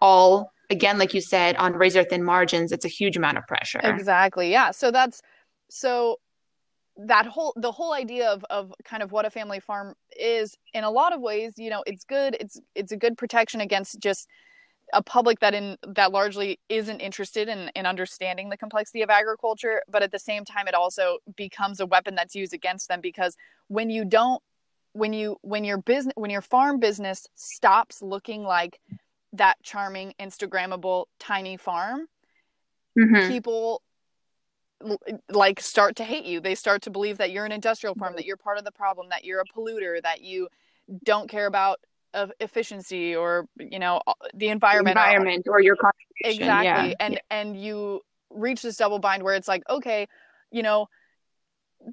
all 0.00 0.52
again 0.70 0.98
like 0.98 1.12
you 1.12 1.20
said 1.20 1.56
on 1.56 1.72
razor 1.72 2.04
thin 2.04 2.22
margins 2.22 2.70
it's 2.70 2.84
a 2.84 2.88
huge 2.88 3.16
amount 3.16 3.36
of 3.38 3.46
pressure. 3.46 3.80
Exactly. 3.82 4.50
Yeah. 4.52 4.70
So 4.70 4.92
that's 4.92 5.20
so 5.68 6.18
that 6.96 7.26
whole 7.26 7.52
the 7.56 7.72
whole 7.72 7.92
idea 7.92 8.28
of 8.28 8.44
of 8.50 8.72
kind 8.84 9.02
of 9.02 9.10
what 9.10 9.24
a 9.24 9.30
family 9.30 9.58
farm 9.58 9.94
is 10.18 10.56
in 10.74 10.84
a 10.84 10.90
lot 10.90 11.12
of 11.14 11.20
ways 11.20 11.54
you 11.56 11.70
know 11.70 11.82
it's 11.86 12.04
good 12.04 12.36
it's 12.38 12.60
it's 12.74 12.92
a 12.92 12.96
good 12.96 13.16
protection 13.16 13.60
against 13.62 13.98
just 13.98 14.28
a 14.92 15.02
public 15.02 15.40
that 15.40 15.54
in 15.54 15.76
that 15.86 16.12
largely 16.12 16.60
isn't 16.68 17.00
interested 17.00 17.48
in, 17.48 17.70
in 17.74 17.86
understanding 17.86 18.48
the 18.48 18.56
complexity 18.56 19.02
of 19.02 19.10
agriculture 19.10 19.82
but 19.88 20.02
at 20.02 20.12
the 20.12 20.18
same 20.18 20.44
time 20.44 20.68
it 20.68 20.74
also 20.74 21.18
becomes 21.36 21.80
a 21.80 21.86
weapon 21.86 22.14
that's 22.14 22.34
used 22.34 22.52
against 22.52 22.88
them 22.88 23.00
because 23.00 23.36
when 23.68 23.90
you 23.90 24.04
don't 24.04 24.42
when 24.92 25.12
you 25.12 25.36
when 25.42 25.64
your 25.64 25.78
business 25.78 26.12
when 26.16 26.30
your 26.30 26.42
farm 26.42 26.78
business 26.78 27.26
stops 27.34 28.02
looking 28.02 28.42
like 28.42 28.80
that 29.32 29.56
charming 29.62 30.12
instagrammable 30.20 31.06
tiny 31.18 31.56
farm 31.56 32.06
mm-hmm. 32.98 33.28
people 33.28 33.82
like 35.30 35.60
start 35.60 35.96
to 35.96 36.04
hate 36.04 36.24
you 36.24 36.40
they 36.40 36.54
start 36.54 36.82
to 36.82 36.90
believe 36.90 37.18
that 37.18 37.30
you're 37.30 37.46
an 37.46 37.52
industrial 37.52 37.94
farm 37.94 38.14
that 38.16 38.26
you're 38.26 38.36
part 38.36 38.58
of 38.58 38.64
the 38.64 38.72
problem 38.72 39.08
that 39.10 39.24
you're 39.24 39.40
a 39.40 39.44
polluter 39.44 40.02
that 40.02 40.20
you 40.20 40.48
don't 41.04 41.30
care 41.30 41.46
about 41.46 41.78
of 42.14 42.32
efficiency 42.40 43.14
or 43.14 43.46
you 43.58 43.78
know 43.78 44.00
the 44.34 44.48
environment 44.48 44.96
environment 44.96 45.46
or 45.48 45.60
your 45.60 45.76
contribution 45.76 46.42
exactly 46.42 46.90
yeah. 46.90 46.96
and 47.00 47.14
yeah. 47.14 47.20
and 47.30 47.60
you 47.60 48.00
reach 48.30 48.62
this 48.62 48.76
double 48.76 48.98
bind 48.98 49.22
where 49.22 49.34
it's 49.34 49.48
like 49.48 49.62
okay 49.68 50.06
you 50.50 50.62
know 50.62 50.86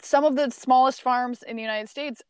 some 0.03 0.23
of 0.23 0.35
the 0.35 0.49
smallest 0.51 1.01
farms 1.01 1.43
in 1.43 1.55
the 1.55 1.61
united 1.61 1.89
states 1.89 2.21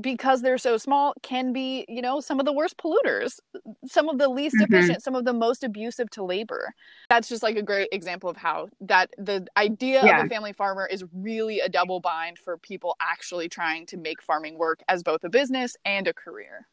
because 0.00 0.42
they're 0.42 0.58
so 0.58 0.76
small 0.76 1.14
can 1.22 1.52
be 1.52 1.84
you 1.88 2.02
know 2.02 2.20
some 2.20 2.38
of 2.38 2.46
the 2.46 2.52
worst 2.52 2.76
polluters 2.76 3.40
some 3.86 4.08
of 4.08 4.18
the 4.18 4.28
least 4.28 4.54
mm-hmm. 4.56 4.72
efficient 4.72 5.02
some 5.02 5.14
of 5.14 5.24
the 5.24 5.32
most 5.32 5.64
abusive 5.64 6.08
to 6.10 6.22
labor 6.22 6.72
that's 7.08 7.28
just 7.28 7.42
like 7.42 7.56
a 7.56 7.62
great 7.62 7.88
example 7.90 8.28
of 8.28 8.36
how 8.36 8.68
that 8.80 9.10
the 9.18 9.46
idea 9.56 10.04
yeah. 10.04 10.20
of 10.20 10.26
a 10.26 10.28
family 10.28 10.52
farmer 10.52 10.86
is 10.86 11.04
really 11.12 11.60
a 11.60 11.68
double 11.68 12.00
bind 12.00 12.38
for 12.38 12.58
people 12.58 12.94
actually 13.00 13.48
trying 13.48 13.86
to 13.86 13.96
make 13.96 14.22
farming 14.22 14.58
work 14.58 14.80
as 14.88 15.02
both 15.02 15.24
a 15.24 15.28
business 15.28 15.76
and 15.84 16.06
a 16.06 16.12
career 16.12 16.66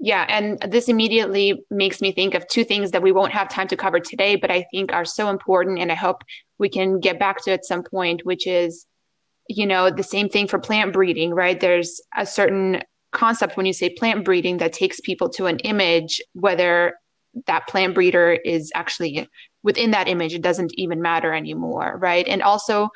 yeah, 0.00 0.26
and 0.28 0.60
this 0.70 0.88
immediately 0.88 1.64
makes 1.70 2.00
me 2.00 2.12
think 2.12 2.34
of 2.34 2.46
two 2.46 2.64
things 2.64 2.92
that 2.92 3.02
we 3.02 3.10
won't 3.10 3.32
have 3.32 3.48
time 3.48 3.66
to 3.68 3.76
cover 3.76 3.98
today, 3.98 4.36
but 4.36 4.50
I 4.50 4.64
think 4.70 4.92
are 4.92 5.04
so 5.04 5.28
important. 5.28 5.80
And 5.80 5.90
I 5.90 5.96
hope 5.96 6.22
we 6.58 6.68
can 6.68 7.00
get 7.00 7.18
back 7.18 7.42
to 7.44 7.52
at 7.52 7.64
some 7.64 7.82
point, 7.82 8.24
which 8.24 8.46
is, 8.46 8.86
you 9.48 9.66
know, 9.66 9.90
the 9.90 10.04
same 10.04 10.28
thing 10.28 10.46
for 10.46 10.58
plant 10.60 10.92
breeding, 10.92 11.34
right? 11.34 11.58
There's 11.58 12.00
a 12.16 12.24
certain 12.24 12.82
concept 13.10 13.56
when 13.56 13.66
you 13.66 13.72
say 13.72 13.90
plant 13.90 14.24
breeding 14.24 14.58
that 14.58 14.72
takes 14.72 15.00
people 15.00 15.28
to 15.30 15.46
an 15.46 15.58
image, 15.60 16.20
whether 16.32 16.94
that 17.46 17.66
plant 17.66 17.94
breeder 17.94 18.32
is 18.44 18.70
actually 18.74 19.28
within 19.64 19.90
that 19.90 20.08
image, 20.08 20.32
it 20.32 20.42
doesn't 20.42 20.72
even 20.74 21.02
matter 21.02 21.32
anymore, 21.32 21.98
right? 22.00 22.26
And 22.28 22.42
also 22.42 22.88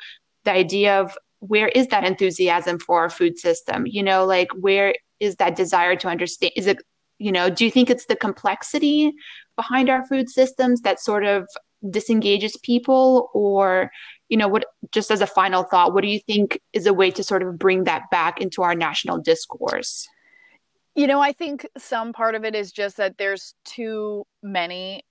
the 0.45 0.51
idea 0.51 1.01
of 1.01 1.17
where 1.39 1.67
is 1.67 1.87
that 1.87 2.05
enthusiasm 2.05 2.79
for 2.79 2.99
our 2.99 3.09
food 3.09 3.37
system? 3.37 3.85
You 3.85 4.03
know, 4.03 4.25
like 4.25 4.47
where 4.53 4.95
is 5.19 5.35
that 5.37 5.57
desire 5.57 5.95
to 5.97 6.07
understand? 6.07 6.53
Is 6.55 6.67
it 6.67 6.81
you 7.23 7.31
know 7.31 7.49
do 7.49 7.65
you 7.65 7.71
think 7.71 7.89
it's 7.89 8.05
the 8.05 8.15
complexity 8.15 9.13
behind 9.55 9.89
our 9.89 10.05
food 10.05 10.29
systems 10.29 10.81
that 10.81 10.99
sort 10.99 11.25
of 11.25 11.47
disengages 11.89 12.57
people? 12.57 13.29
Or 13.33 13.91
you 14.29 14.37
know 14.37 14.47
what 14.47 14.65
just 14.91 15.11
as 15.11 15.21
a 15.21 15.27
final 15.27 15.63
thought 15.63 15.93
what 15.93 16.01
do 16.01 16.07
you 16.07 16.19
think 16.19 16.59
is 16.73 16.87
a 16.87 16.93
way 16.93 17.11
to 17.11 17.23
sort 17.23 17.43
of 17.43 17.57
bring 17.59 17.83
that 17.83 18.09
back 18.09 18.41
into 18.41 18.61
our 18.63 18.75
national 18.75 19.17
discourse? 19.19 20.07
You 20.95 21.07
know 21.07 21.19
i 21.19 21.33
think 21.33 21.67
some 21.77 22.13
part 22.13 22.35
of 22.35 22.45
it 22.45 22.55
is 22.55 22.71
just 22.71 22.97
that 22.97 23.17
there's 23.17 23.55
too 23.65 24.25
many 24.43 25.03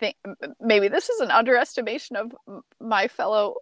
th- 0.00 0.16
maybe 0.60 0.88
this 0.88 1.08
is 1.08 1.20
an 1.20 1.30
underestimation 1.30 2.16
of 2.16 2.32
my 2.80 3.08
fellow 3.08 3.56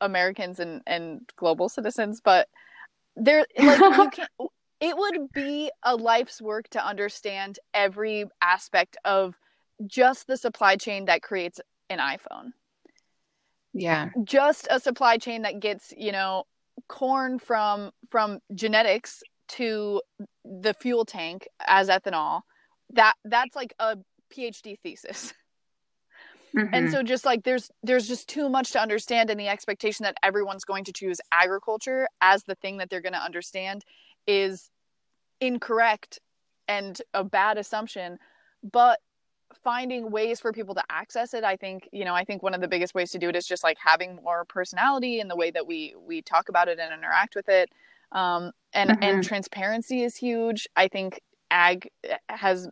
americans 0.00 0.60
and 0.60 0.82
and 0.86 1.20
global 1.36 1.68
citizens 1.68 2.20
but 2.20 2.48
there 3.16 3.44
like 3.58 3.78
you 3.80 4.10
can't 4.12 4.30
it 4.84 4.98
would 4.98 5.32
be 5.32 5.70
a 5.82 5.96
life's 5.96 6.42
work 6.42 6.68
to 6.70 6.86
understand 6.86 7.58
every 7.72 8.26
aspect 8.42 8.98
of 9.04 9.34
just 9.86 10.26
the 10.26 10.36
supply 10.36 10.76
chain 10.76 11.06
that 11.06 11.22
creates 11.22 11.58
an 11.88 11.98
iPhone. 11.98 12.52
Yeah. 13.72 14.10
Just 14.22 14.68
a 14.70 14.78
supply 14.78 15.16
chain 15.16 15.42
that 15.42 15.58
gets, 15.58 15.92
you 15.96 16.12
know, 16.12 16.44
corn 16.88 17.38
from 17.38 17.92
from 18.10 18.40
genetics 18.54 19.22
to 19.48 20.02
the 20.44 20.74
fuel 20.74 21.06
tank 21.06 21.48
as 21.66 21.88
ethanol. 21.88 22.42
That 22.92 23.14
that's 23.24 23.56
like 23.56 23.74
a 23.78 23.96
PhD 24.32 24.78
thesis. 24.82 25.32
Mm-hmm. 26.54 26.74
And 26.74 26.92
so 26.92 27.02
just 27.02 27.24
like 27.24 27.42
there's 27.42 27.70
there's 27.82 28.06
just 28.06 28.28
too 28.28 28.48
much 28.48 28.72
to 28.72 28.80
understand 28.80 29.30
and 29.30 29.40
the 29.40 29.48
expectation 29.48 30.04
that 30.04 30.16
everyone's 30.22 30.64
going 30.64 30.84
to 30.84 30.92
choose 30.92 31.20
agriculture 31.32 32.06
as 32.20 32.44
the 32.44 32.54
thing 32.54 32.76
that 32.76 32.90
they're 32.90 33.00
going 33.00 33.14
to 33.14 33.18
understand 33.18 33.82
is 34.26 34.70
incorrect 35.46 36.18
and 36.68 37.00
a 37.12 37.22
bad 37.24 37.58
assumption 37.58 38.18
but 38.72 38.98
finding 39.62 40.10
ways 40.10 40.40
for 40.40 40.52
people 40.52 40.74
to 40.74 40.82
access 40.90 41.34
it 41.34 41.44
i 41.44 41.56
think 41.56 41.88
you 41.92 42.04
know 42.04 42.14
i 42.14 42.24
think 42.24 42.42
one 42.42 42.54
of 42.54 42.60
the 42.60 42.68
biggest 42.68 42.94
ways 42.94 43.10
to 43.10 43.18
do 43.18 43.28
it 43.28 43.36
is 43.36 43.46
just 43.46 43.62
like 43.62 43.76
having 43.78 44.16
more 44.16 44.44
personality 44.46 45.20
in 45.20 45.28
the 45.28 45.36
way 45.36 45.50
that 45.50 45.66
we 45.66 45.94
we 46.06 46.22
talk 46.22 46.48
about 46.48 46.68
it 46.68 46.78
and 46.78 46.92
interact 46.92 47.34
with 47.34 47.48
it. 47.48 47.70
Um, 48.12 48.52
and 48.72 48.90
mm-hmm. 48.90 49.02
and 49.02 49.24
transparency 49.24 50.02
is 50.02 50.16
huge. 50.16 50.68
I 50.76 50.88
think 50.88 51.20
ag 51.50 51.90
has 52.28 52.68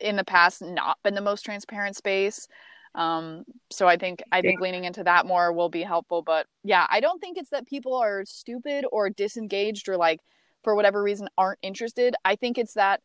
in 0.00 0.16
the 0.16 0.24
past 0.24 0.62
not 0.62 0.98
been 1.02 1.14
the 1.14 1.20
most 1.20 1.42
transparent 1.42 1.96
space. 1.96 2.48
Um, 2.94 3.44
so 3.70 3.88
i 3.88 3.96
think 3.96 4.22
i 4.30 4.40
think 4.40 4.60
leaning 4.60 4.84
into 4.84 5.02
that 5.02 5.26
more 5.26 5.52
will 5.52 5.68
be 5.68 5.82
helpful. 5.82 6.22
But 6.22 6.46
yeah 6.62 6.86
i 6.90 7.00
don't 7.00 7.20
think 7.20 7.36
it's 7.36 7.50
that 7.50 7.66
people 7.66 7.94
are 7.94 8.24
stupid 8.24 8.86
or 8.92 9.10
disengaged 9.10 9.88
or 9.88 9.96
like 9.96 10.20
for 10.64 10.74
whatever 10.74 11.02
reason 11.02 11.28
aren't 11.38 11.60
interested. 11.62 12.16
I 12.24 12.36
think 12.36 12.58
it's 12.58 12.74
that 12.74 13.00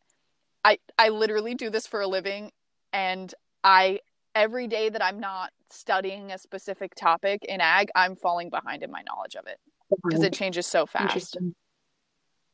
I 0.64 0.78
I 0.98 1.10
literally 1.10 1.54
do 1.54 1.70
this 1.70 1.86
for 1.86 2.00
a 2.00 2.06
living 2.08 2.50
and 2.92 3.32
I 3.62 4.00
every 4.34 4.66
day 4.66 4.88
that 4.88 5.04
I'm 5.04 5.20
not 5.20 5.50
studying 5.70 6.32
a 6.32 6.38
specific 6.38 6.94
topic 6.94 7.44
in 7.44 7.60
ag, 7.60 7.90
I'm 7.94 8.16
falling 8.16 8.50
behind 8.50 8.82
in 8.82 8.90
my 8.90 9.02
knowledge 9.02 9.36
of 9.36 9.46
it 9.46 9.58
because 10.04 10.22
it 10.22 10.32
changes 10.32 10.66
so 10.66 10.86
fast. 10.86 11.36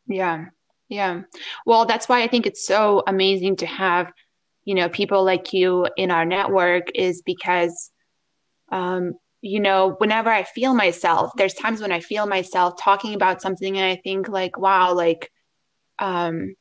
Yeah. 0.06 0.46
Yeah. 0.88 1.22
Well, 1.64 1.86
that's 1.86 2.08
why 2.08 2.22
I 2.22 2.28
think 2.28 2.46
it's 2.46 2.64
so 2.64 3.02
amazing 3.06 3.56
to 3.56 3.66
have, 3.66 4.12
you 4.64 4.75
know, 4.75 4.88
people 4.88 5.25
like 5.25 5.52
you 5.52 5.88
in 5.96 6.10
our 6.10 6.25
network 6.25 6.88
is 6.94 7.22
because 7.22 7.90
um, 8.70 9.14
you 9.43 9.61
know, 9.61 9.95
whenever 9.99 10.31
I 10.31 10.45
feel 10.45 10.75
myself, 10.75 11.33
there's 11.37 11.55
times 11.55 11.81
when 11.81 11.93
I 11.93 12.00
feel 12.00 12.26
myself 12.26 12.75
talking 12.81 13.14
about 13.14 13.43
something 13.43 13.76
and 13.76 13.87
I 13.87 14.00
think 14.02 14.28
like, 14.28 14.59
wow, 14.59 14.93
like 14.93 15.31
um 15.99 16.55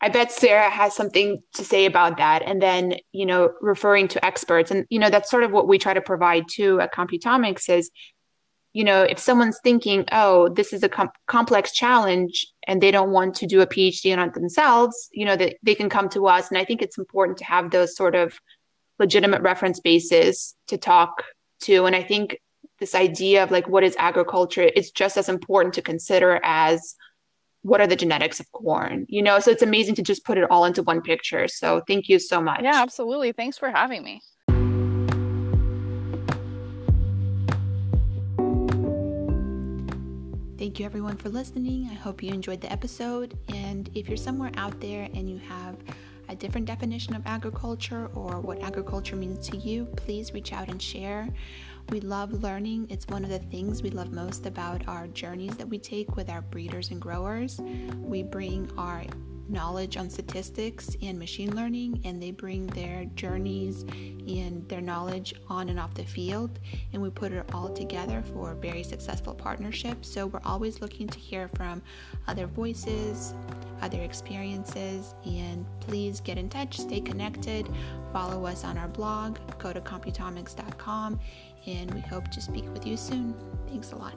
I 0.00 0.10
bet 0.10 0.30
Sarah 0.30 0.68
has 0.68 0.94
something 0.94 1.42
to 1.54 1.64
say 1.64 1.86
about 1.86 2.18
that. 2.18 2.42
And 2.42 2.60
then, 2.60 2.96
you 3.12 3.24
know, 3.24 3.54
referring 3.62 4.06
to 4.08 4.22
experts. 4.22 4.70
And, 4.70 4.84
you 4.90 4.98
know, 4.98 5.08
that's 5.08 5.30
sort 5.30 5.44
of 5.44 5.50
what 5.50 5.66
we 5.66 5.78
try 5.78 5.94
to 5.94 6.02
provide 6.02 6.44
too 6.46 6.78
at 6.78 6.92
Computomics 6.92 7.70
is, 7.70 7.90
you 8.74 8.84
know, 8.84 9.02
if 9.02 9.18
someone's 9.18 9.60
thinking, 9.64 10.04
oh, 10.12 10.50
this 10.50 10.74
is 10.74 10.82
a 10.82 10.90
com- 10.90 11.08
complex 11.26 11.72
challenge 11.72 12.46
and 12.66 12.82
they 12.82 12.90
don't 12.90 13.12
want 13.12 13.36
to 13.36 13.46
do 13.46 13.62
a 13.62 13.66
PhD 13.66 14.12
on 14.12 14.28
it 14.28 14.34
themselves, 14.34 15.08
you 15.12 15.24
know, 15.24 15.36
that 15.36 15.56
they 15.62 15.74
can 15.74 15.88
come 15.88 16.10
to 16.10 16.26
us. 16.26 16.50
And 16.50 16.58
I 16.58 16.66
think 16.66 16.82
it's 16.82 16.98
important 16.98 17.38
to 17.38 17.44
have 17.44 17.70
those 17.70 17.96
sort 17.96 18.14
of 18.14 18.38
legitimate 18.98 19.40
reference 19.40 19.80
bases 19.80 20.54
to 20.66 20.76
talk 20.76 21.24
to. 21.62 21.86
And 21.86 21.96
I 21.96 22.02
think 22.02 22.40
this 22.80 22.94
idea 22.94 23.42
of 23.42 23.50
like, 23.50 23.68
what 23.68 23.84
is 23.84 23.96
agriculture? 23.98 24.70
It's 24.74 24.90
just 24.90 25.16
as 25.16 25.28
important 25.28 25.74
to 25.74 25.82
consider 25.82 26.40
as 26.42 26.94
what 27.62 27.80
are 27.80 27.86
the 27.86 27.96
genetics 27.96 28.40
of 28.40 28.52
corn 28.52 29.06
you 29.08 29.22
know 29.22 29.40
so 29.40 29.50
it's 29.50 29.62
amazing 29.62 29.94
to 29.94 30.02
just 30.02 30.22
put 30.26 30.36
it 30.36 30.44
all 30.50 30.66
into 30.66 30.82
one 30.82 31.00
picture 31.00 31.48
so 31.48 31.80
thank 31.88 32.10
you 32.10 32.18
so 32.18 32.38
much 32.38 32.60
yeah 32.62 32.82
absolutely 32.82 33.32
thanks 33.32 33.56
for 33.56 33.70
having 33.70 34.04
me 34.04 34.20
Thank 40.56 40.80
you 40.80 40.86
everyone 40.86 41.18
for 41.18 41.28
listening. 41.28 41.88
I 41.90 41.94
hope 41.94 42.22
you 42.22 42.32
enjoyed 42.32 42.62
the 42.62 42.72
episode. 42.72 43.36
And 43.48 43.90
if 43.94 44.08
you're 44.08 44.16
somewhere 44.16 44.50
out 44.56 44.80
there 44.80 45.10
and 45.12 45.28
you 45.28 45.36
have 45.36 45.76
a 46.34 46.36
different 46.36 46.66
definition 46.66 47.14
of 47.14 47.22
agriculture 47.26 48.10
or 48.12 48.40
what 48.40 48.60
agriculture 48.60 49.14
means 49.14 49.48
to 49.48 49.56
you, 49.56 49.84
please 49.96 50.34
reach 50.34 50.52
out 50.52 50.68
and 50.68 50.82
share. 50.82 51.28
We 51.90 52.00
love 52.00 52.42
learning. 52.42 52.88
It's 52.90 53.06
one 53.06 53.22
of 53.22 53.30
the 53.30 53.38
things 53.38 53.84
we 53.84 53.90
love 53.90 54.10
most 54.10 54.44
about 54.44 54.88
our 54.88 55.06
journeys 55.06 55.56
that 55.56 55.68
we 55.68 55.78
take 55.78 56.16
with 56.16 56.28
our 56.28 56.42
breeders 56.42 56.90
and 56.90 57.00
growers. 57.00 57.60
We 57.60 58.24
bring 58.24 58.68
our 58.76 59.04
knowledge 59.48 59.96
on 59.96 60.10
statistics 60.10 60.96
and 61.02 61.20
machine 61.20 61.54
learning, 61.54 62.00
and 62.04 62.20
they 62.20 62.32
bring 62.32 62.66
their 62.68 63.04
journeys 63.14 63.82
and 63.82 64.68
their 64.68 64.80
knowledge 64.80 65.34
on 65.48 65.68
and 65.68 65.78
off 65.78 65.94
the 65.94 66.04
field, 66.04 66.58
and 66.92 67.00
we 67.00 67.10
put 67.10 67.30
it 67.30 67.48
all 67.52 67.68
together 67.68 68.24
for 68.32 68.52
a 68.52 68.56
very 68.56 68.82
successful 68.82 69.34
partnership. 69.34 70.04
So, 70.04 70.26
we're 70.26 70.40
always 70.44 70.80
looking 70.80 71.06
to 71.08 71.18
hear 71.18 71.48
from 71.54 71.80
other 72.26 72.46
voices, 72.46 73.34
other 73.82 74.00
experiences, 74.02 75.14
and 75.24 75.66
please 75.80 76.20
get 76.20 76.38
in 76.38 76.48
touch, 76.48 76.78
stay 76.78 77.00
connected, 77.00 77.68
follow 78.12 78.44
us 78.46 78.64
on 78.64 78.78
our 78.78 78.88
blog, 78.88 79.38
go 79.58 79.72
to 79.72 79.80
computomics.com, 79.80 81.18
and 81.66 81.94
we 81.94 82.00
hope 82.00 82.28
to 82.30 82.40
speak 82.40 82.70
with 82.72 82.86
you 82.86 82.96
soon. 82.96 83.34
Thanks 83.68 83.92
a 83.92 83.96
lot. 83.96 84.14